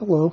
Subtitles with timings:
[0.00, 0.32] Hello.